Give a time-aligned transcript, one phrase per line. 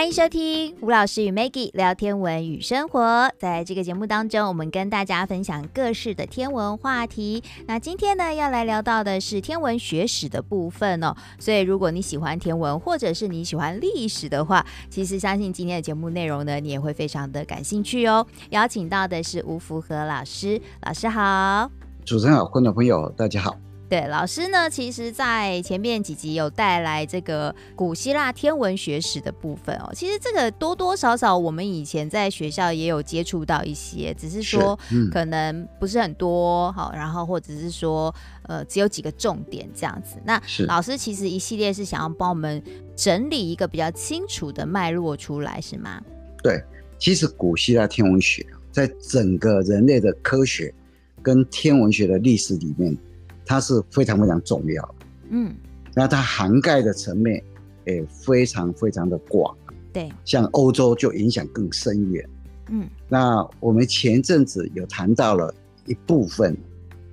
[0.00, 3.30] 欢迎收听吴老师与 Maggie 聊天文与生活。
[3.38, 7.42] 在这个节目当中，我们跟大家分享各式的天文话题。
[7.66, 11.14] 那今天呢，要来聊到的是天文学史的部分哦。
[11.38, 18.26] 所以，如果你喜欢天文，或者是你喜欢历史的话，其实相信今天的节目内容呢，你也会非常的感兴趣哦。
[18.48, 21.70] 邀请到的是吴福和老师，老师好。
[22.06, 23.54] 主持人好，观众朋友大家好。
[23.90, 29.90] 对，老师呢，其实在前面几集有带来这个古希腊天文学史的部分哦。
[29.92, 34.78] 其实这个多多少少我们以前在学校也有接触到一些，只是说
[35.10, 40.18] 可能不是很多，好、嗯，然后或者是说呃只有几个重点这样子。
[40.24, 42.62] 那老师其实一系列是想要帮我们
[42.94, 46.00] 整理一个比较清楚的脉络出来，是吗？
[46.44, 46.62] 对，
[46.96, 50.72] 其实古希腊天文学在整个人类的科学
[51.20, 52.96] 跟天文学的历史里面。
[53.44, 54.82] 它是非常非常重要。
[54.82, 54.94] 的，
[55.30, 55.54] 嗯，
[55.94, 57.42] 那它涵盖的层面
[57.86, 59.56] 也非常非常的广，
[59.92, 62.28] 对，像欧洲就影响更深远，
[62.68, 65.52] 嗯，那我们前阵子有谈到了
[65.86, 66.56] 一部分，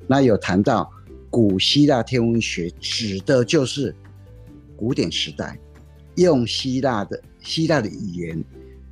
[0.05, 0.91] 那有谈到
[1.29, 3.95] 古希腊天文学指的就是
[4.75, 5.57] 古典时代
[6.15, 8.43] 用希腊的希腊的语言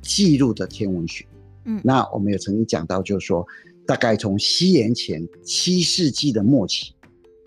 [0.02, 1.24] 记录的天文学，
[1.64, 3.46] 嗯，那我们也曾经讲到，就是说
[3.86, 6.92] 大概从西元前七世纪的末期。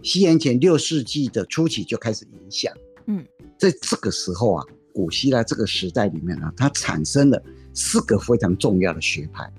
[0.01, 2.73] 西元前六世纪的初期就开始影响，
[3.07, 3.25] 嗯，
[3.57, 7.41] 在这个时候啊，古希腊这个时代里面呢、啊，它产生了
[7.73, 9.51] 四个非常重要的学派，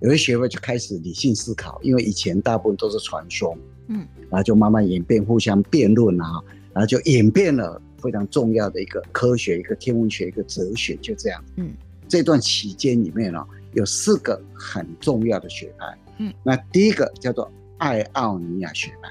[0.00, 3.56] 有些学派就开始理性思考，因为以前大部分都是传说，
[3.88, 11.72] 嗯，然后就慢慢演变，互相辩论啊，然后就演变了非常重要的一个科学、一个天文学、一个哲学，就这样，嗯，
[12.08, 19.10] 这段期间里面呢、啊，有四个很重要的学派，嗯，那第一个叫做爱奥尼亚学派。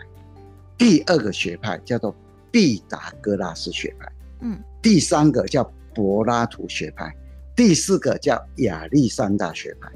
[0.80, 2.16] 第二个学派叫做
[2.52, 7.14] 毕达哥拉斯学派，嗯，第三个叫柏拉图学派，
[7.54, 9.92] 第四个叫亚历山大学派。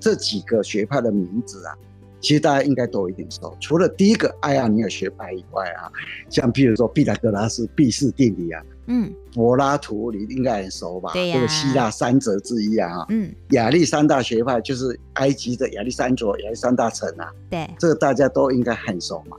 [0.00, 1.76] 这几个学派的名字啊，
[2.18, 3.54] 其实大家应该都有一点熟。
[3.60, 5.92] 除了第一个爱奥尼尔学派以外啊，
[6.30, 11.12] 像譬如说毕达哥拉斯毕氏定理啊，嗯，柏拉图你应该很熟吧？
[11.12, 19.36] 对呀，这个希腊三哲之一啊，嗯，亚历山大学派就是埃及的亚历山卓、亚历山大城啊，对，这个大家都应该很熟嘛。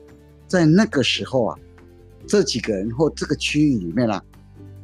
[0.53, 1.59] 在那个时候啊，
[2.27, 4.23] 这几个人或这个区域里面啊，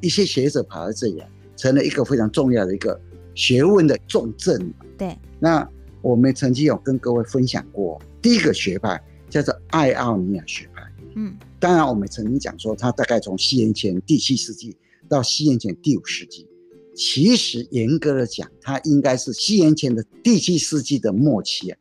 [0.01, 2.99] 一些学者跑到这里来，成了一个非常重要的一个
[3.35, 4.73] 学问的重镇。
[4.97, 5.69] 对，那
[6.01, 10.81] 我们曾经有跟各位分享过，第一个学派叫做爱奥尼亚学派。
[11.13, 14.75] 嗯，当然我们曾经讲说，它大概从西元前第七世纪
[15.07, 16.47] 到西元前第五世纪，
[16.95, 21.77] 其实严格的讲，它应该是西元前的第七世纪的末期啊，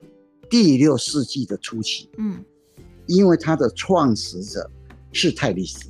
[0.51, 2.11] 第六世纪的初期。
[2.19, 2.45] 嗯。
[3.09, 4.71] 因为他的创始者
[5.13, 5.89] 是泰利斯，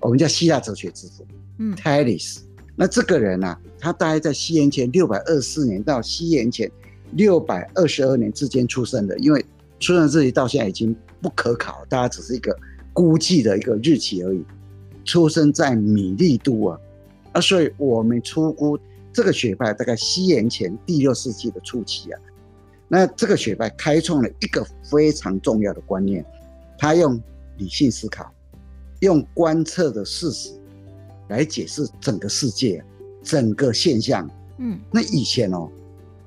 [0.00, 1.26] 我们叫希腊哲学之父，
[1.58, 2.42] 嗯，泰利斯。
[2.76, 6.70] 那这个人呢、啊，他大概在西元前六百二十四年到西元前
[7.12, 9.18] 六百二十二年之间出生的。
[9.18, 9.44] 因为
[9.78, 12.58] 出生日期到现在已经不可考，大家只是一个
[12.92, 14.44] 估计的一个日期而已。
[15.04, 16.80] 出生在米利都啊，
[17.32, 18.78] 啊，所以我们出估
[19.12, 22.20] 这个学派大概西元前第六世纪的初期啊。
[22.88, 26.24] 那这个学派开创了一个非常重要的观念。
[26.80, 27.22] 他用
[27.58, 28.32] 理性思考，
[29.00, 30.58] 用观测的事实
[31.28, 32.82] 来解释整个世界、
[33.22, 34.26] 整个现象。
[34.56, 35.70] 嗯，那以前哦，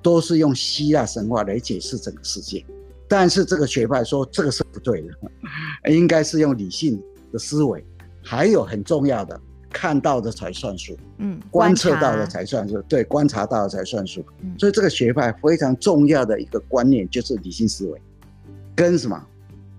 [0.03, 2.63] 都是用希腊神话来解释整个世界，
[3.07, 5.09] 但是这个学派说这个是不对的，
[5.91, 7.83] 应该是用理性的思维，
[8.23, 10.95] 还有很重要的，看到的才算数。
[11.17, 14.23] 嗯，观测到的才算数，对，观察到的才算数。
[14.41, 17.99] 嗯，所以这个学派非常重要的一个观念就是理性思维，
[18.75, 19.27] 跟什么？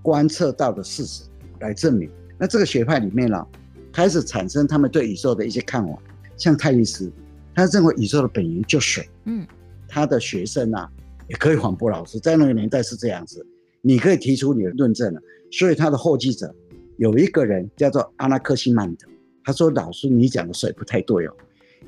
[0.04, 1.25] 观测到的事实
[1.60, 3.47] 来证明，那这个学派里面呢，
[3.91, 5.98] 开始产生他们对宇宙的一些看法。
[6.37, 7.10] 像泰利斯，
[7.54, 9.09] 他认为宇宙的本源就水。
[9.25, 9.47] 嗯，
[9.88, 10.87] 他的学生啊，
[11.26, 13.47] 也可以反驳老师，在那个年代是这样子，
[13.81, 15.21] 你可以提出你的论证了。
[15.51, 16.54] 所以他的后继者
[16.98, 19.09] 有一个人叫做阿纳克西曼德，
[19.42, 21.34] 他说：“老师，你讲的水不太对哦，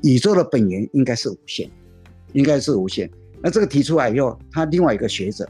[0.03, 1.71] 宇宙的本源应该是无限，
[2.33, 3.11] 应该是无限。”
[3.43, 5.47] 那这个提出来以后，他另外一个学者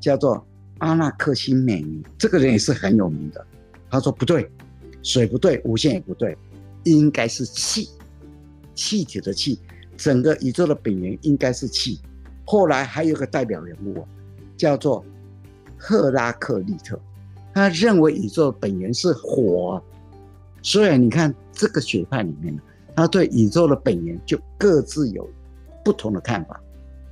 [0.00, 0.44] 叫做。
[0.78, 3.44] 阿纳克西美尼这个人也是很有名的，
[3.90, 4.48] 他说不对，
[5.02, 6.36] 水不对，无限也不对，
[6.84, 7.88] 应该是气，
[8.74, 9.58] 气体的气，
[9.96, 12.00] 整个宇宙的本源应该是气。
[12.44, 14.06] 后来还有个代表人物啊
[14.56, 15.04] 叫做
[15.76, 16.96] 赫拉克利特，
[17.52, 19.82] 他认为宇宙的本源是火。
[20.62, 22.62] 所以你看这个学派里面呢，
[22.94, 25.28] 他对宇宙的本源就各自有
[25.84, 26.60] 不同的看法。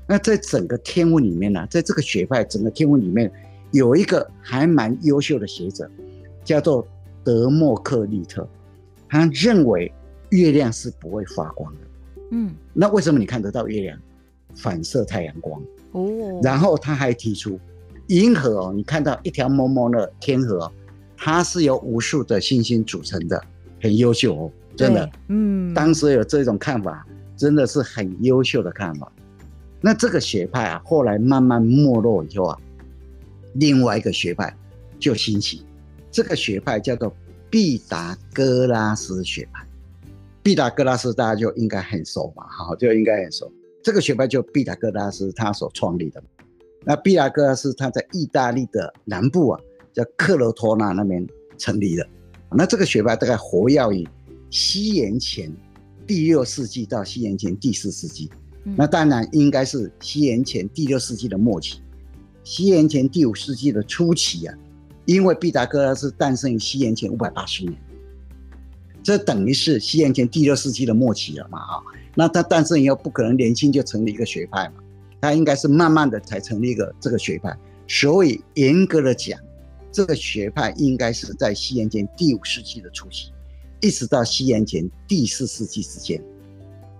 [0.06, 3.32] 那在整个天文里面呢，在这个学派整个天文里面。
[3.72, 5.90] 有一个还蛮优秀的学者，
[6.44, 6.86] 叫做
[7.24, 8.48] 德谟克利特，
[9.08, 9.92] 他认为
[10.30, 11.80] 月亮是不会发光的。
[12.32, 13.98] 嗯，那为什么你看得到月亮？
[14.54, 15.60] 反射太阳光
[15.92, 16.40] 哦。
[16.42, 17.60] 然后他还提出，
[18.06, 20.72] 银河哦，你看到一条蒙蒙的天河哦，
[21.16, 23.42] 它是由无数的星星组成的，
[23.82, 25.10] 很优秀哦，真的。
[25.28, 29.12] 嗯，当时有这种看法，真的是很优秀的看法。
[29.82, 32.58] 那这个学派啊，后来慢慢没落以后啊，
[33.58, 34.54] 另外一个学派
[34.98, 35.64] 就兴起，
[36.10, 37.14] 这个学派叫做
[37.50, 39.66] 毕达哥拉斯学派。
[40.42, 43.52] 毕达哥拉斯大家就应该很熟嘛，好，就应该很熟。
[43.82, 46.22] 这个学派就毕达哥拉斯他所创立的。
[46.84, 49.60] 那毕达哥拉斯他在意大利的南部啊，
[49.92, 51.26] 叫克罗托纳那边
[51.58, 52.06] 成立的。
[52.50, 54.06] 那这个学派大概活跃于
[54.50, 55.52] 西元前
[56.06, 58.30] 第六世纪到西元前第四世纪。
[58.76, 61.80] 那当然应该是西元前第六世纪的末期，
[62.46, 64.54] 西元前第五世纪的初期啊，
[65.04, 67.76] 因为毕达哥拉斯诞生于西元前五百八十年，
[69.02, 71.82] 这等于是西元前第六世纪的末期了嘛啊，
[72.14, 74.74] 那他诞生以后不可能年轻就成立一个学派嘛，
[75.20, 77.52] 他应该是慢慢的才成立一个这个学派，
[77.88, 79.36] 所以严格的讲，
[79.90, 83.32] 这个学派应该是在西元前第五世纪的初期，
[83.80, 86.22] 一直到西元前第四世纪之间。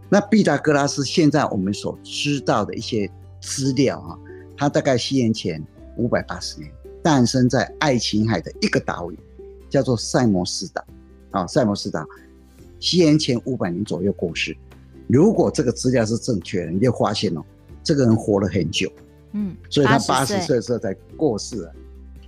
[0.09, 3.09] 那毕达哥拉斯现在我们所知道的一些
[3.41, 4.19] 资料啊，
[4.57, 5.63] 他大概西元前
[5.97, 6.71] 五百八十年
[7.03, 9.19] 诞生在爱琴海的一个岛屿，
[9.69, 10.85] 叫做塞摩斯岛
[11.31, 12.07] 啊，塞摩斯岛，
[12.81, 14.57] 西元前五百年左右过世。
[15.09, 17.45] 如果这个资料是正确的，你就发现哦，
[17.85, 18.91] 这个人活了很久，
[19.33, 21.73] 嗯，所以他八十岁的时候才过世了。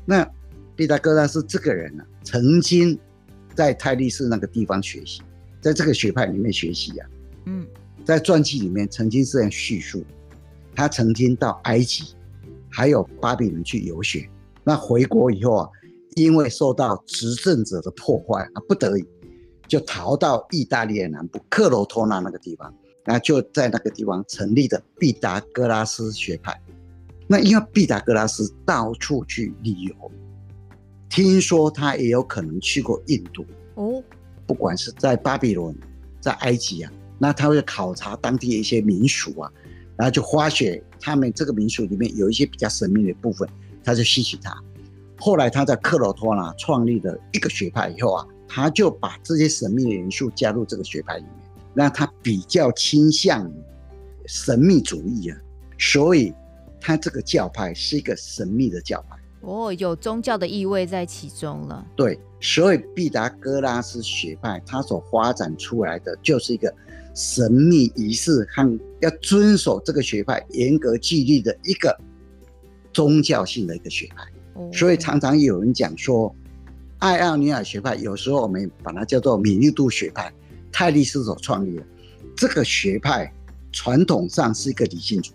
[0.04, 0.28] 那
[0.76, 2.96] 毕达哥拉斯这个人呢，曾经
[3.54, 5.22] 在泰利斯那个地方学习，
[5.60, 7.08] 在这个学派里面学习啊。
[7.46, 7.66] 嗯，
[8.04, 10.04] 在传记里面曾经这样叙述，
[10.76, 12.14] 他曾经到埃及，
[12.70, 14.28] 还有巴比伦去游学。
[14.64, 15.68] 那回国以后啊，
[16.16, 19.04] 因为受到执政者的破坏啊，不得已
[19.66, 22.74] 就逃到意大利的南部克罗托纳那个地方，
[23.04, 26.58] 那就在那个地方成立的毕达哥拉斯学派。
[27.26, 29.94] 那因为毕达哥拉斯到处去旅游，
[31.10, 33.44] 听说他也有可能去过印度
[33.74, 34.02] 哦，
[34.46, 35.76] 不管是在巴比伦，
[36.20, 36.92] 在埃及啊。
[37.18, 39.52] 那他会考察当地的一些民俗啊，
[39.96, 43.48] 然后就发现他们这个民俗里面有一些比较神秘的部分，
[43.82, 44.56] 他就吸取它。
[45.16, 51.32] 后来他在克罗托纳创立了一个学派以后啊，他就把这些神秘的元素加入这个学派里面，
[51.74, 53.54] 那他比较倾向于
[54.26, 55.38] 神秘主义啊，
[55.78, 56.32] 所以
[56.80, 59.16] 他这个教派是一个神秘的教派。
[59.40, 61.86] 哦，有宗教的意味在其中了。
[61.96, 66.72] 对，所以毕达哥拉斯学派它所发展出来的就是一个。
[67.14, 71.96] 神秘仪式和要遵守这个学派严格纪律的一个
[72.92, 74.24] 宗教性的一个学派，
[74.72, 76.34] 所以常常有人讲说，
[76.98, 80.32] 爱奥尼亚学派有时候我们把它叫做米利都学派，
[80.72, 81.82] 泰利斯所创立的
[82.36, 83.32] 这个学派，
[83.70, 85.34] 传统上是一个理性主义。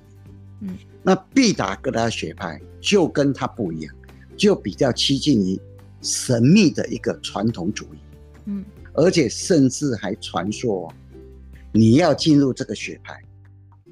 [0.62, 3.95] 嗯，那毕达哥拉斯学派就跟他不一样，
[4.36, 5.60] 就比较趋近于
[6.01, 7.98] 神秘的一个传统主义。
[8.45, 10.94] 嗯，而且甚至还传说。
[11.75, 13.19] 你要进入这个学派，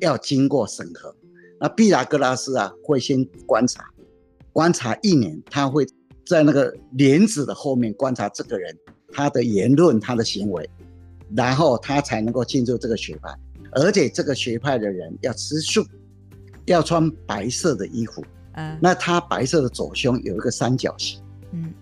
[0.02, 1.16] 要经过审核。
[1.60, 3.86] 那毕达哥拉斯啊，会先观察，
[4.52, 5.86] 观察一年，他会
[6.26, 8.76] 在那个帘子的后面观察这个人，
[9.14, 10.70] 他的言论、他的行为，
[11.36, 13.34] 然后他才能够进入这个学派。
[13.74, 15.86] 而且这个学派的人要吃素，
[16.66, 18.22] 要穿白色的衣服。
[18.56, 21.22] 嗯，那他白色的左胸有一个三角形。
[21.52, 21.74] 嗯，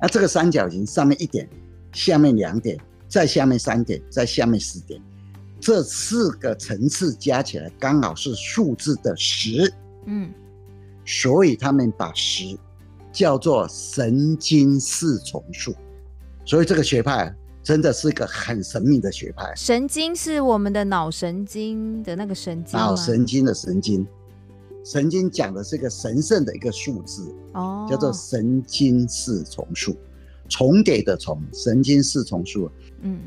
[0.00, 1.48] 那这个三角形上面一点，
[1.92, 5.00] 下面两点，再下面三点，再下面四点。
[5.58, 9.72] 这四个层次加起来刚好是数字的十，
[10.04, 10.30] 嗯，
[11.04, 12.56] 所以他们把十
[13.10, 15.74] 叫做神经四重数，
[16.44, 19.50] 所以这个学派真的是一个很神秘的学派。
[19.56, 24.06] 神经是我们的脑神经的那个神经，脑神经的神经，
[24.84, 29.96] 神经讲的是一个神圣的一个数字哦，叫做神经四重数，
[30.50, 32.70] 重叠的重，神经四重数，
[33.00, 33.18] 嗯。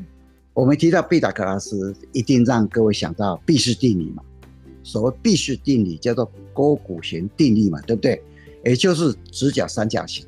[0.52, 4.22] 我们提到毕达哥拉斯，一定让各位想到毕氏定理嘛。
[4.82, 8.20] 所谓毕氏定理叫做勾股弦定律嘛，对不对？
[8.64, 10.26] 也就是直角三角形，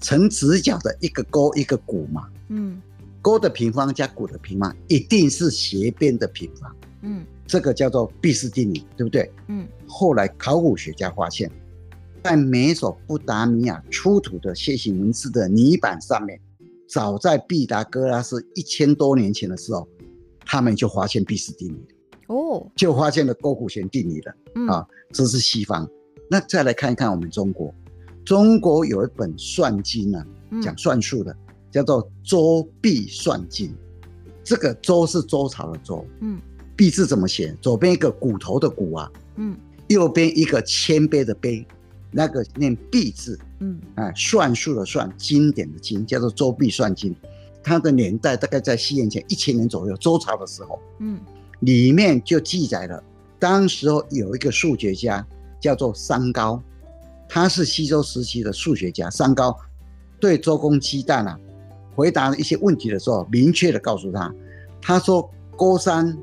[0.00, 2.26] 呈直角的一个勾一个股嘛。
[2.48, 2.80] 嗯，
[3.20, 6.74] 勾的平方加股的平方一定是斜边的平方。
[7.02, 9.30] 嗯，这个叫做毕氏定理，对不对？
[9.48, 9.66] 嗯。
[9.86, 11.50] 后来考古学家发现，
[12.24, 16.40] 在美索不达米亚出土的楔形文字的泥板上面。
[16.88, 19.86] 早在毕达哥拉斯一千多年前的时候，
[20.46, 21.78] 他们就发现毕氏定理
[22.28, 24.34] 哦，就发现了勾股弦定理了。
[24.54, 25.88] 嗯、啊，这是西方。
[26.30, 27.74] 那再来看一看我们中国，
[28.24, 30.26] 中国有一本算经啊，
[30.62, 31.34] 讲算术的，
[31.70, 33.68] 叫做《周髀算经》。
[34.42, 36.40] 这个周是周朝的周，嗯，
[36.74, 37.54] 币字怎么写？
[37.60, 39.54] 左边一个骨头的骨啊，嗯，
[39.88, 41.64] 右边一个谦卑的卑，
[42.10, 47.12] 那个念毕字，嗯，啊，算术的算，经典的经，叫做《周髀算经》，
[47.62, 51.20] 它的年代大概在西元前一千年左右，周朝的时候，嗯，
[51.60, 53.02] 里面就记载了，
[53.38, 55.26] 当时候有一个数学家
[55.60, 56.62] 叫做商高，
[57.28, 59.56] 他是西周时期的数学家，商高
[60.20, 61.38] 对周公姬旦啊。
[61.94, 64.32] 回答一些问题的时候，明确的告诉他，
[64.80, 66.16] 他说勾三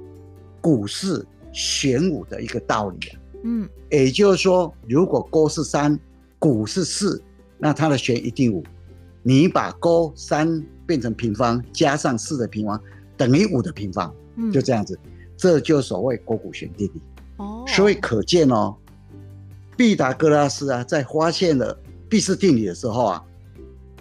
[0.62, 5.98] 股是玄武的一个道理啊，嗯，也就是说，如果勾是三，
[6.40, 7.22] 股是四，
[7.58, 8.64] 那它的弦一定五。
[9.22, 12.82] 你把勾三变成平方，加上四的平方，
[13.16, 15.00] 等于五的平方，嗯，就这样子，
[15.38, 17.02] 这就所谓勾股弦定理。
[17.38, 18.76] 哦，所以可见哦，
[19.78, 21.78] 毕达哥拉斯啊，在发现了
[22.10, 23.24] 毕氏定理的时候啊，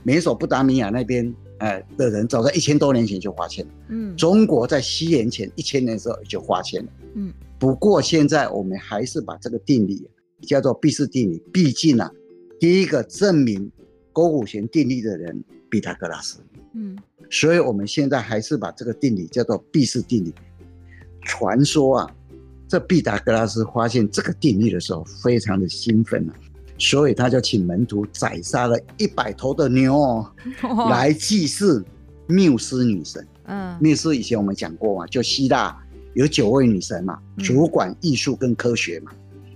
[0.03, 1.33] 美索不达米亚那边。
[1.59, 3.71] 哎，的人早在一千多年前就发现了。
[3.89, 6.91] 嗯，中国在西元前一千年的时候就发现了。
[7.15, 10.09] 嗯，不过现在我们还是把这个定理
[10.43, 11.43] 叫做毕氏定理。
[11.53, 12.11] 毕竟啊，
[12.59, 13.71] 第一个证明
[14.13, 16.41] 勾股弦定律的人毕达哥拉斯。
[16.75, 16.99] 嗯，
[17.31, 20.35] 所以我们现在还是把这个定理叫做毕氏定理。
[21.23, 22.15] 传说啊，
[22.69, 26.35] 这毕达哥拉斯发现这个定律的时候，非常的兴奋啊。
[26.77, 30.27] 所以他就请门徒宰杀了一百头的牛
[30.91, 31.85] 来祭祀
[32.27, 33.27] 缪斯女神。
[33.45, 35.81] 嗯，缪斯以前我们讲过嘛，就希腊
[36.15, 39.13] 有九位女神嘛，主管艺术跟科学嘛，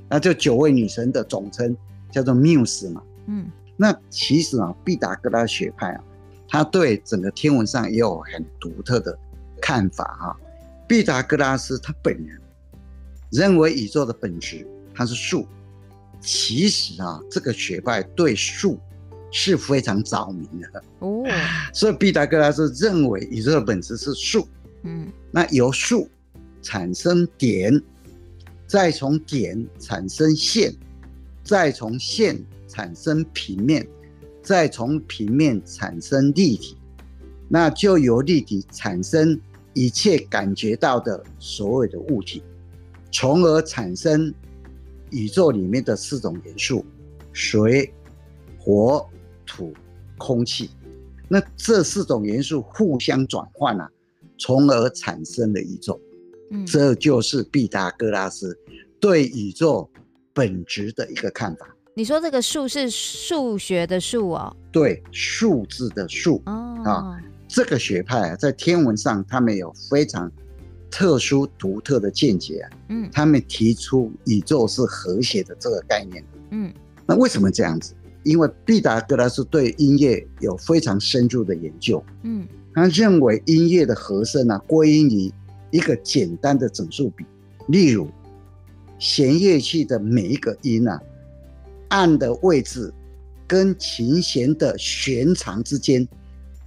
[0.08, 1.76] 那这九位女神的总称
[2.12, 3.02] 叫做缪斯嘛。
[3.26, 6.04] 嗯，那其实啊，毕达哥拉学派啊，
[6.48, 9.16] 他对整个天文上也有很独特的
[9.60, 10.36] 看法哈。
[10.86, 12.40] 毕达哥拉斯他本人
[13.30, 15.46] 认为宇宙的本质它是数。
[16.20, 18.76] 其实啊，这个学派对数
[19.30, 20.82] 是非常着迷的。
[20.98, 21.24] 哦，
[21.72, 24.48] 所以毕达哥拉斯认为宇宙的本质是数，
[24.82, 26.10] 嗯，那由数
[26.62, 27.82] 产生点，
[28.66, 30.74] 再从点产生线，
[31.42, 33.86] 再从线产生平面，
[34.42, 36.76] 再从平面产生立体，
[37.48, 39.40] 那就由立体产生
[39.74, 42.42] 一切感觉到的所有的物体，
[43.10, 44.34] 从而产生。
[45.10, 46.84] 宇宙里面的四种元素：
[47.32, 47.90] 水、
[48.58, 49.08] 火、
[49.46, 49.72] 土、
[50.18, 50.68] 空气。
[51.28, 53.90] 那这四种元素互相转换啊，
[54.38, 55.98] 从而产生了宇宙。
[56.50, 58.59] 嗯，这就是毕达哥拉斯
[59.00, 59.88] 对宇宙
[60.33, 61.67] 本质的一个看法。
[61.95, 64.57] 你说这个数是数学的数哦？
[64.71, 66.43] 对，数字的数。
[66.47, 70.31] 哦啊，这个学派啊，在天文上他们有非常。
[70.90, 76.73] 特殊独特的见解啊，嗯，他们提出宇宙是和谐的这个概念，嗯，
[77.07, 77.93] 那为什么这样子？
[78.25, 85.31] 因为毕达哥拉斯对音乐有非常深入的研究，嗯，他认为音乐的和声啊归因于
[85.70, 87.25] 一个简单的整数比，
[87.68, 88.08] 例如
[88.98, 91.00] 弦乐器的每一个音啊，
[91.88, 92.92] 按的位置
[93.46, 96.06] 跟琴弦的弦长之间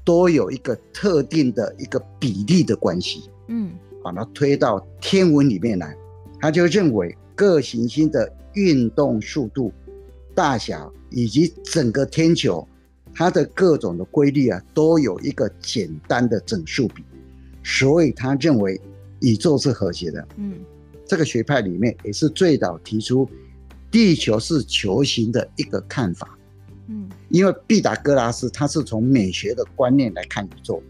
[0.03, 3.72] 都有一个特定的一个比例的关系，嗯。
[4.03, 5.96] 把它推到天文里面来，
[6.39, 9.72] 他就认为各行星的运动速度、
[10.34, 12.67] 大小以及整个天球，
[13.13, 17.03] 它的各种的规律啊，都有一个简单的整数比，
[17.63, 18.81] 所以他认为
[19.22, 20.28] 宇宙是和谐的。
[20.36, 20.60] 嗯，
[21.06, 23.28] 这个学派里面也是最早提出
[23.90, 26.38] 地球是球形的一个看法。
[26.88, 30.84] 嗯，因为毕达哥拉斯他是从美学的观念来看宇宙。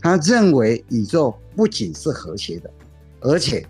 [0.00, 2.70] 他认为宇宙不仅是和谐的，
[3.20, 3.66] 而且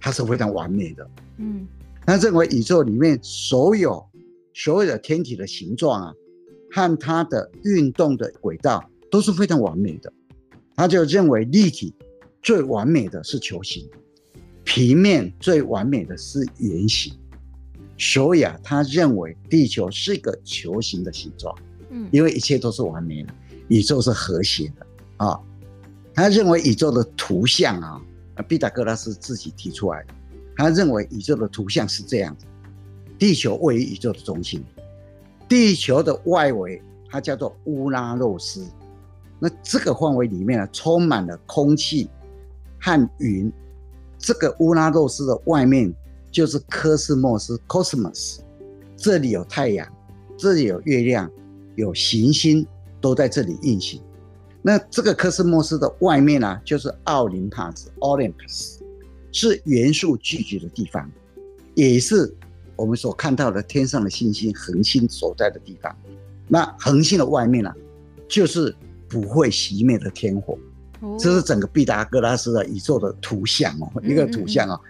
[0.00, 1.08] 它是非常完美的。
[1.38, 1.66] 嗯，
[2.04, 4.04] 他认为宇宙里面所有
[4.52, 6.14] 所有的天体的形状啊，
[6.72, 10.12] 和它的运动的轨道都是非常完美的。
[10.74, 11.94] 他就认为立体
[12.46, 13.90] 最完美的是球形，
[14.62, 17.12] 平面最完美的是圆形。
[17.98, 21.52] 所以啊，他认为地球是一个球形的形状。
[21.90, 23.34] 嗯，因为一切都是完美的，
[23.66, 24.86] 宇宙是和谐的
[25.16, 25.40] 啊。
[26.14, 28.00] 他认为宇宙的图像啊，
[28.46, 30.14] 毕达哥拉斯自己提出来的。
[30.56, 32.46] 他认为宇宙的图像是这样子：
[33.18, 34.64] 地球位于宇宙的中心，
[35.48, 38.64] 地球的外围它叫做乌拉诺斯。
[39.40, 42.08] 那这个范围里面呢，充满了空气
[42.86, 43.52] 和云。
[44.16, 45.92] 这个乌拉诺斯的外面
[46.30, 48.38] 就是科斯莫斯 （Cosmos），
[48.96, 49.92] 这里有太阳，
[50.38, 51.28] 这里有月亮，
[51.74, 52.64] 有行星
[53.00, 54.00] 都在这里运行。
[54.62, 58.78] 那这个科斯莫斯的外面呢、就是奥林帕斯 （Olympus），
[59.32, 61.10] 是元素聚集的地方，
[61.74, 62.32] 也是
[62.76, 65.92] 我们所看到的天上的星星、恒星所在的地方。
[66.46, 67.72] 那恒星的外面呢、
[68.28, 68.72] 就是
[69.08, 70.56] 不会熄灭的天火，
[71.18, 74.80] 这是整个毕达哥拉斯的宇宙的图像哦，一个图像哦。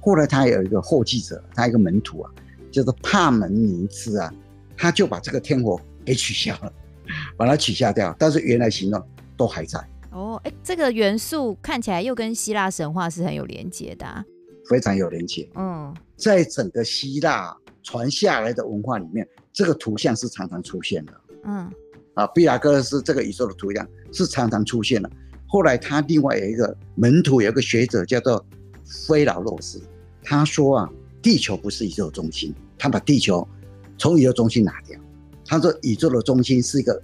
[0.00, 2.30] 后来他有一个后继者，他一个门徒啊，
[2.70, 4.32] 叫做帕门尼兹啊，
[4.76, 6.72] 他就把这个天火给取消了，
[7.36, 9.04] 把它取消掉，但是原来形状
[9.36, 9.78] 都还在。
[10.12, 14.24] 哦，哎，这个元素看起来又跟希腊神话是很有连接的啊，
[14.70, 15.48] 非常有连接。
[15.56, 21.12] 嗯，在整个希腊传下来的文化里面，这个图像是常常出现的。
[21.44, 21.70] 嗯，
[22.14, 25.10] 啊，毕达哥拉斯这个宇宙的图像是常常出现的。
[25.50, 28.44] 后来他另外有一个门徒，有个学者叫做
[28.84, 29.80] 菲劳洛斯，
[30.22, 30.90] 他说啊，
[31.22, 33.48] 地球不是宇宙中心，他把地球
[33.96, 35.00] 从宇宙中心拿掉。
[35.46, 37.00] 他说宇宙的中心是一个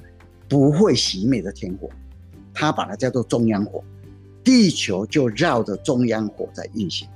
[0.46, 1.88] 不会熄灭的天火，
[2.52, 3.82] 他把它叫做中央火，
[4.44, 7.08] 地球就绕着中央火在运行。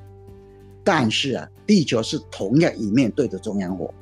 [0.83, 3.93] 但是啊，地球是同样一面对着中央火，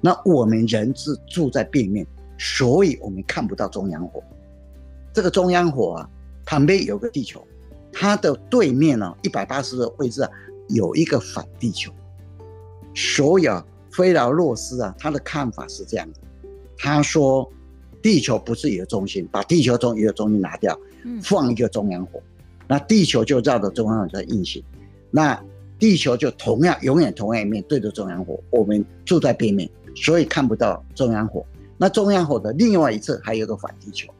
[0.00, 2.06] 那我们人是住在背面，
[2.38, 4.22] 所以我们看不到中央火。
[5.12, 6.08] 这个中央火啊。
[6.50, 7.46] 旁边有个地球，
[7.92, 10.28] 它的对面呢，一百八十度的位置啊，
[10.68, 11.92] 有一个反地球。
[12.92, 16.18] 所以啊，菲劳洛斯啊，他的看法是这样的，
[16.76, 17.48] 他说，
[18.02, 20.76] 地球不是一个中心，把地球中一个中心拿掉，
[21.22, 22.20] 放一个中央火，
[22.66, 24.60] 那地球就绕着中央火在运行，
[25.12, 25.40] 那
[25.78, 31.46] 地球就同样永远同样一面对着中央火，我们住在背面，所以看不到中央火。
[31.78, 34.12] 那中央火的另外一侧还有个反地球。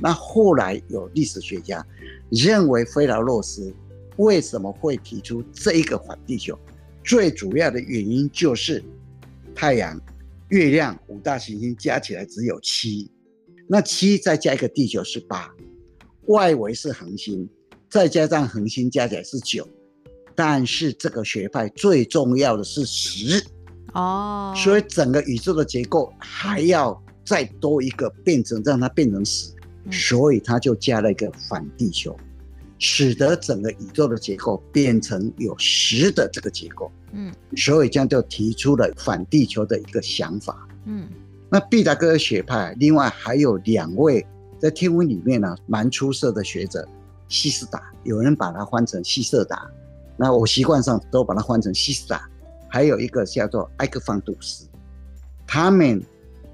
[0.00, 1.84] 那后来有历史学家
[2.30, 3.72] 认为，菲劳洛斯
[4.16, 6.58] 为什么会提出这一个反地球？
[7.04, 8.82] 最主要的原因就是
[9.54, 10.00] 太阳、
[10.48, 13.10] 月亮五大行星加起来只有七，
[13.68, 15.52] 那七再加一个地球是八，
[16.28, 17.46] 外围是恒星，
[17.90, 19.68] 再加上恒星加起来是九，
[20.34, 23.44] 但是这个学派最重要的是十
[23.92, 29.52] 哦，所以整个宇宙的结构还要再多一个变成让它变成十。
[29.90, 32.16] 所以他就加了一个反地球，
[32.78, 36.90] 使得整个宇宙的结构变成有实的这个结构。
[37.12, 40.66] 嗯，所以这样就提出了反地球的一个想法。
[40.84, 41.08] 嗯，
[41.48, 44.26] 那毕达哥学派另外还有两位
[44.58, 46.86] 在天文里面呢蛮出色的学者，
[47.28, 49.70] 希斯达，有人把它换成希瑟达，
[50.16, 52.28] 那我习惯上都把它换成希斯达。
[52.68, 54.66] 还有一个叫做埃克方杜斯，
[55.46, 56.02] 他们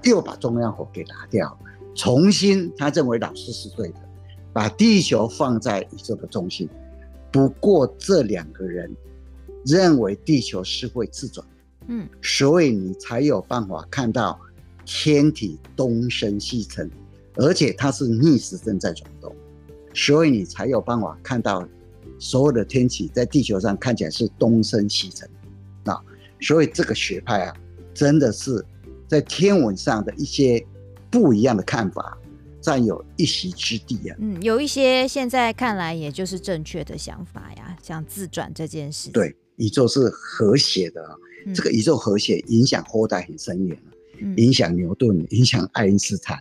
[0.02, 1.58] 又把中央火给拿掉。
[2.00, 3.96] 重新，他认为老师是对的，
[4.54, 6.66] 把地球放在宇宙的中心。
[7.30, 8.90] 不过这两个人
[9.66, 11.46] 认为地球是会自转，
[11.88, 14.40] 嗯，所以你才有办法看到
[14.86, 16.90] 天体东升西沉，
[17.34, 19.30] 而且它是逆时针在转动，
[19.92, 21.68] 所以你才有办法看到
[22.18, 25.28] 所有的天体在地球上看起来是东升西沉。
[25.84, 25.94] 那
[26.40, 27.54] 所以这个学派啊，
[27.92, 28.64] 真的是
[29.06, 30.66] 在天文上的一些。
[31.10, 32.16] 不一样的看法，
[32.60, 34.16] 占有一席之地啊。
[34.20, 39.10] 嗯，有一些现在看来也就是正确的想法呀，像自转这件事。
[39.10, 41.02] 对，宇宙是和谐的，
[41.46, 43.82] 嗯、这个宇宙和谐影响后代很深远，
[44.20, 46.38] 嗯、影响牛顿，影响爱因斯坦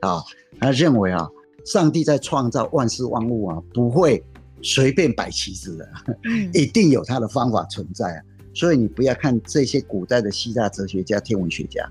[0.00, 0.22] 啊。
[0.60, 1.28] 他认为啊，
[1.64, 4.24] 上帝在创造万事万物啊，不会
[4.62, 5.88] 随便摆棋子的，
[6.24, 8.22] 嗯、一定有他的方法存在啊。
[8.54, 11.88] 所以你不要看这些古代的希腊哲学家、天文学家。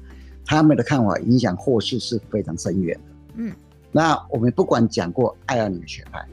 [0.49, 3.01] 他们的看法影响后世是非常深远的。
[3.35, 3.53] 嗯，
[3.91, 6.25] 那我们不管讲过爱奥尼学派，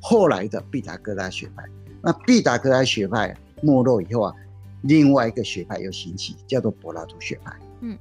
[0.00, 1.62] 后来的毕达哥拉学派，
[2.02, 4.34] 那毕达哥拉学派没落以后啊，
[4.82, 7.56] 另外一个学派又兴起，叫做柏拉图学派。
[7.82, 7.96] 嗯，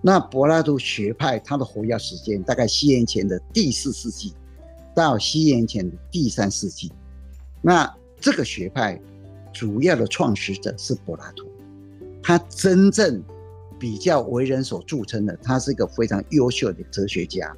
[0.00, 4.32] 那柏拉图学派它的活跃时间大概西元前的第四世纪
[4.94, 6.90] 到西元前的第三世纪。
[7.60, 8.98] 那这个学派
[9.52, 11.46] 主要的创始者是柏拉图，
[12.22, 13.22] 他真正。
[13.82, 17.52] 比较为人所著称的，他是一个非常优秀的哲学家。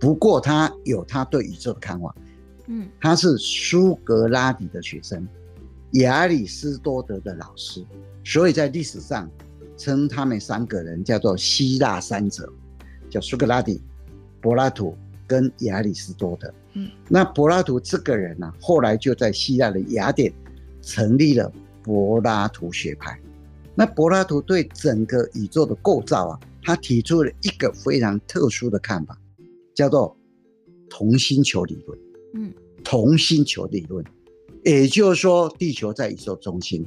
[0.00, 2.12] 不过他有他对宇宙的看法。
[2.66, 5.24] 嗯，他是苏格拉底的学生，
[5.92, 7.86] 亚里士多德的老师，
[8.24, 9.30] 所以在历史上
[9.76, 12.52] 称他们三个人叫做希腊三哲，
[13.08, 13.80] 叫苏格拉底、
[14.40, 16.52] 柏拉图跟亚里士多德。
[16.72, 20.32] 嗯，那柏拉图这个人呢、啊，后来就在希腊的雅典
[20.82, 21.52] 成立了
[21.84, 23.16] 柏拉图学派。
[23.76, 29.16] 那柏拉图对整个宇宙的构造啊，他提出了一个非常特殊的看法，
[29.74, 30.16] 叫做
[30.88, 31.98] 同心球理论。
[32.34, 34.02] 嗯，同心球理论，
[34.64, 36.86] 也就是说，地球在宇宙中心，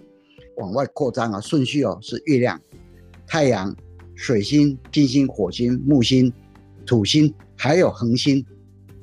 [0.57, 2.59] 往外扩张啊，顺序哦是月亮、
[3.27, 3.75] 太阳、
[4.15, 6.33] 水星、金星、火星、木星、
[6.87, 8.43] 土星，还有恒星，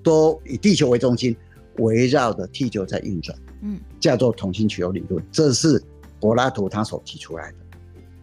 [0.03, 1.37] 都以地球为中心，
[1.79, 3.38] 围绕着地球在运转。
[3.62, 5.81] 嗯，叫做同心球理论，这是
[6.20, 7.59] 柏拉图他所提出来的。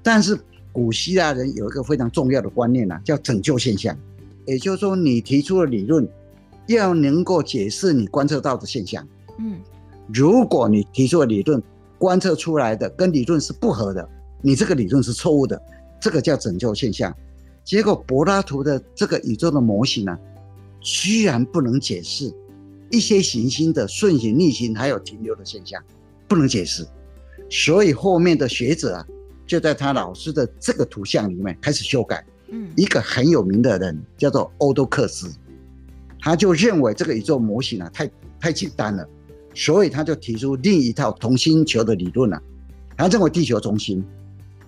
[0.03, 0.37] 但是
[0.71, 3.97] 古希腊人有一个非常重要的观念呢、啊，叫拯救现象。
[4.45, 6.05] 也就是说，你提出的理论
[6.67, 9.07] 要能够解释你观测到的现象。
[9.39, 9.61] 嗯，
[10.13, 11.63] 如果你提出的理论
[11.97, 14.07] 观测出来的跟理论是不合的，
[14.41, 15.61] 你这个理论是错误的，
[16.01, 17.15] 这个叫拯救现象。
[17.63, 20.19] 结果柏拉图的这个宇宙的模型呢、啊，
[20.81, 22.29] 居然不能解释
[22.91, 25.81] 一些行星的顺行、逆行还有停留的现象，
[26.27, 26.85] 不能解释。
[27.49, 29.07] 所以后面的学者啊，
[29.45, 32.25] 就在他老师的这个图像里面开始修改。
[32.49, 35.31] 嗯，一个很有名的人叫做欧多克斯，
[36.19, 39.07] 他就认为这个宇宙模型啊太太简单了，
[39.55, 42.43] 所以他就提出另一套同心球的理论了、啊。
[42.95, 44.03] 他认为地球中心，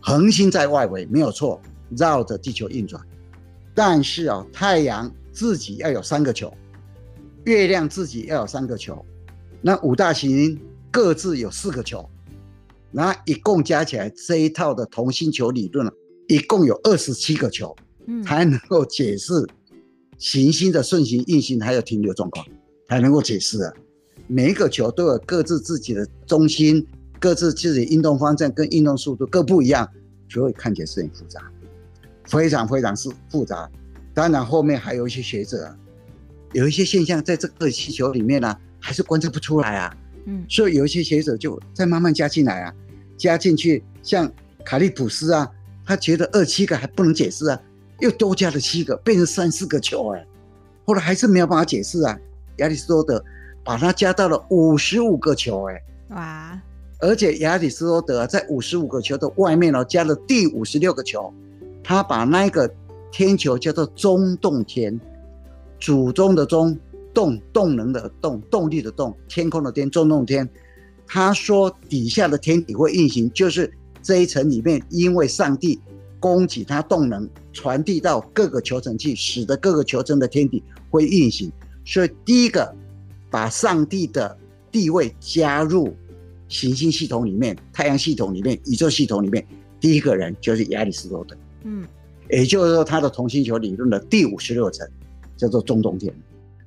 [0.02, 1.62] 恒星在外围没有错，
[1.96, 3.00] 绕着地球运转，
[3.76, 6.52] 但是啊，太阳自己要有三个球，
[7.44, 9.06] 月亮自己要有三个球，
[9.62, 10.60] 那五大行星
[10.90, 12.10] 各自有四个球，
[12.96, 15.92] 那一共加起来这一套的同心球理论啊。
[16.30, 17.76] 一共有二十七个球，
[18.26, 19.46] 才能够解释
[20.18, 22.44] 行星的顺行、运行还有停留状况，
[22.88, 23.74] 才能够解释啊。
[24.28, 26.88] 每一个球都有各自自己的中心，
[27.20, 29.88] 各自自己运动方向跟运动速度各不一样，
[30.30, 31.52] 所以看起来是很复杂，
[32.24, 33.70] 非常非常是复杂。
[34.14, 35.78] 当然后面还有一些学者啊，
[36.54, 39.96] 有一些现象在这个气球里面呢、啊，还是观测不出来啊。
[40.26, 42.74] 嗯，所以有一些学者就再慢慢加进来啊，
[43.18, 44.32] 加进去，像
[44.64, 45.50] 卡利普斯啊。
[45.88, 47.62] 他觉得二七个还不能解释啊，
[48.00, 50.26] 又多加了七个，变成三四个球哎，
[50.84, 52.18] 后来还是没有办法解释啊。
[52.56, 53.24] 亚里士多德
[53.64, 56.60] 把它加到了五十五个球哎，哇！
[57.02, 61.32] 而且亚里士多德在五十五个球的外面哦，加了第五十六个球，
[61.84, 62.68] 他把那个
[63.12, 65.00] 天球叫做中洞天，
[65.80, 66.76] 祖宗的宗，
[67.14, 70.50] 动动能的动，动力的动，天空的天，中洞天。
[71.08, 73.72] 他说底下的天体会运行，就是。
[74.08, 75.80] 这一层里面，因为上帝
[76.20, 81.52] 供给它动能，传递到各个球层去，使得各个球层的天体会运行。
[81.84, 82.72] 所以，第一个
[83.32, 84.38] 把上帝的
[84.72, 85.92] 地位加入
[86.48, 89.44] 行星系统里面、太阳系统里面、宇宙系统里面，
[89.80, 91.36] 第一个人就是亚里士多德。
[91.64, 91.84] 嗯，
[92.30, 94.88] 也就是说，他的同星球理论的第五十六层
[95.36, 96.14] 叫做中动天。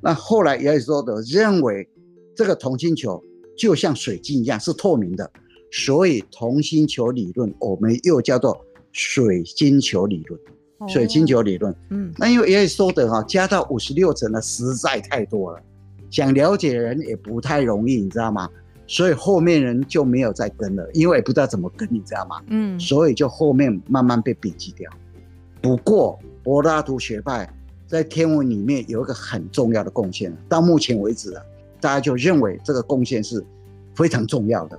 [0.00, 1.88] 那后来亚里士多德认为，
[2.34, 3.22] 这个同心球
[3.58, 5.30] 就像水晶一样，是透明的。
[5.70, 10.40] 所以同心球理论，我们又叫做水晶球理论。
[10.86, 15.60] 水晶球理论，嗯，那因为亚里士多德哈加到五十六层的实在太多了，
[16.08, 18.48] 想了解的人也不太容易，你知道吗？
[18.86, 22.40] 所以后面人就没有再跟了，因为也不知道怎么跟，你知道吗？
[22.46, 24.88] 嗯，所以就后面慢慢被摒弃掉。
[25.60, 27.52] 不过柏拉图学派
[27.88, 31.42] 在天文里面有一个很重要的贡献，到目前为止啊，
[31.80, 33.44] 大家就认为这个贡献是
[33.94, 34.78] 非常重要的。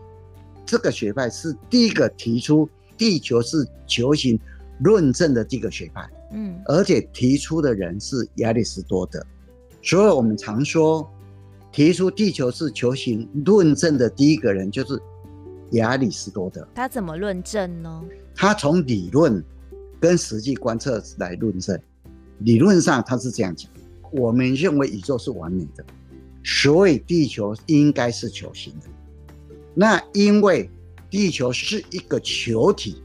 [0.66, 4.40] 这个学派是第一个提出地球是球形
[4.82, 9.26] 论证的第一个学派，嗯，而且提出的人是亚里士多德，
[9.82, 11.10] 所以我们常说
[11.72, 15.02] 提出地球是球形论证的第一个人就是
[15.72, 16.68] 亚里士多德。
[16.76, 18.04] 他怎么论证呢？
[18.36, 19.44] 他从理论
[20.00, 21.80] 跟实际观测来论证。
[22.40, 23.70] 理论上他是这样讲：
[24.12, 25.84] 我们认为宇宙是完美的，
[26.44, 28.88] 所以地球应该是球形的。
[29.74, 30.70] 那因为
[31.10, 33.02] 地球是一个球体，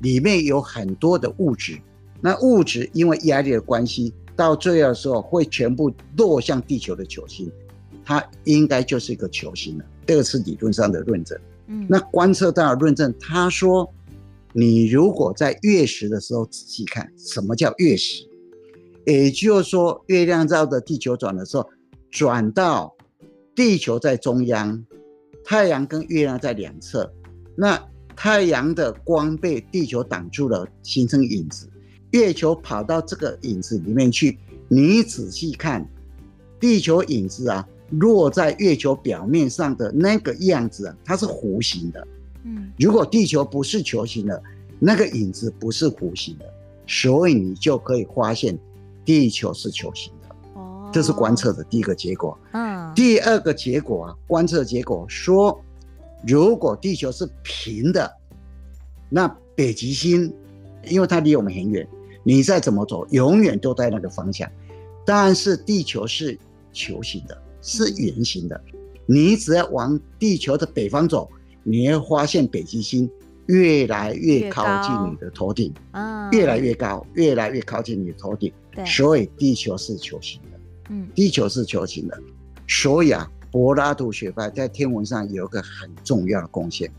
[0.00, 1.78] 里面有很多的物质，
[2.20, 7.50] 那物质因为压力的关系，到最后的时候会全部落向地球的球心，
[8.04, 9.84] 它应该就是一个球形了。
[10.06, 11.38] 这个是理论上的论证。
[11.66, 13.92] 嗯，那观测到的论证，他说，
[14.52, 18.24] 你如果在月食的时候仔细看，什么叫月食？
[19.04, 21.68] 也就是说，月亮绕着地球转的时候，
[22.10, 22.94] 转到
[23.54, 24.84] 地球在中央。
[25.44, 27.10] 太阳跟月亮在两侧，
[27.56, 27.82] 那
[28.14, 31.66] 太阳的光被地球挡住了，形成影子。
[32.10, 35.88] 月球跑到这个影子里面去，你仔细看，
[36.60, 42.06] 地球影子啊，落在月球表面上的那个样子啊，它是弧形的。
[42.44, 44.42] 嗯，如果地球不是球形的，
[44.78, 46.44] 那个影子不是弧形的，
[46.86, 48.58] 所以你就可以发现
[49.02, 50.12] 地球是球形
[50.92, 52.38] 这是观测的第一个结果。
[52.52, 52.92] 嗯。
[52.94, 55.60] 第二个结果啊，观测结果说，
[56.26, 58.10] 如果地球是平的，
[59.08, 60.32] 那北极星，
[60.88, 61.86] 因为它离我们很远，
[62.24, 64.50] 你再怎么走，永远都在那个方向。
[65.04, 66.38] 但是地球是
[66.72, 68.60] 球形的，是圆形的，
[69.06, 71.28] 你只要往地球的北方走，
[71.62, 73.08] 你会发现北极星
[73.46, 75.72] 越来越靠近你的头顶，
[76.32, 78.52] 越来越高，越来越靠近你的头顶。
[78.86, 80.47] 所以地球是球形的，
[80.88, 82.18] 嗯，地球是球形的。
[82.66, 86.90] 所以啊，柏拉图学派在天文上有一个很重要的贡献，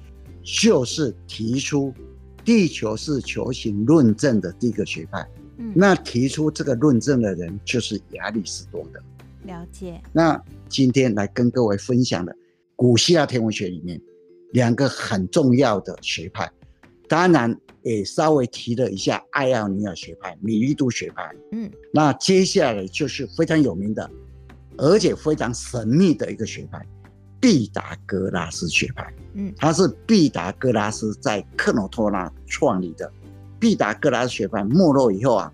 [0.43, 1.93] 就是提出
[2.43, 5.28] 地球是球形论证的第一个学派。
[5.58, 8.99] 嗯，那提出这个论证的人就是亚里士多德。
[9.43, 10.02] 了解。
[10.12, 12.36] 那今天来跟各位分享的
[12.75, 13.99] 古希腊天文学里面
[14.52, 16.49] 两个很重要的学派，
[17.08, 21.32] 当然也稍微提了一下爱奥尼亚学派、米利都学派。
[21.52, 24.10] 嗯，那接下来就是非常有名的，
[24.78, 26.86] 而且非常神秘的一个学派——
[27.39, 29.13] 毕达哥拉斯学派。
[29.34, 33.12] 嗯，他是毕达哥拉斯在克诺托纳创立的。
[33.60, 35.54] 毕达哥拉斯学派没落以后啊，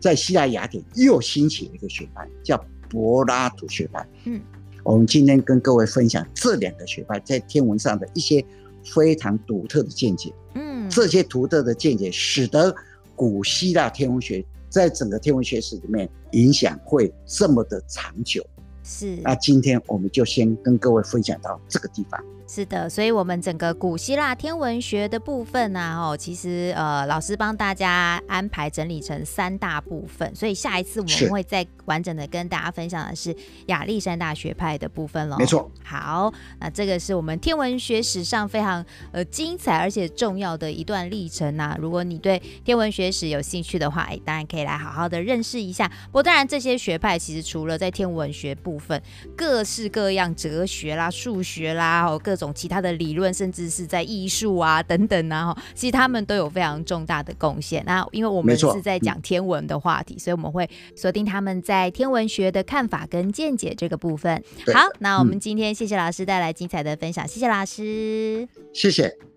[0.00, 4.06] 在希腊雅典又兴起了一个学派，叫柏拉图学派。
[4.24, 4.40] 嗯，
[4.84, 8.44] 我们今天跟各位分享这两个学派在天文上的一些
[8.94, 10.32] 非常独特的见解。
[10.54, 12.74] 嗯，这些独特的见解使得
[13.14, 18.44] 古希腊天文学在整个天文学史里面影响会这么的长久。
[18.88, 22.22] 是，那今天我们就先跟各位分享到这个地方。
[22.48, 33.34] 是的，所以，我们整个古希腊天文学的部分呢，哦，其实呃，老师帮大家安排整理成三大部分，所以下一次我们会再完整的跟大家分享的是
[33.66, 35.36] 亚历山大学派的部分喽。
[35.36, 35.68] 没错。
[35.82, 41.76] 好，那这个是我们天文学史上非常呃精彩而且重要的一段历程呐。
[41.80, 45.88] 如果你对天文学史有兴趣的话，哎，当然可以来好好的认识一下。
[46.06, 49.02] 不过，当然这些学派其实除了在天文学部分，
[49.36, 52.36] 各式各样哲学啦、数学啦，哦各。
[52.36, 57.82] 种其他的理论，甚至是在艺术啊等等啊，其实他们都有非常重大的贡献。
[57.86, 64.44] 那因为我们是在讲天文的话题，嗯、所以我们会锁定他们在天文学的看法跟见解这个部分。
[64.74, 69.35] 好，那我们今天谢谢老师带来精彩的分享，谢谢老师，谢谢。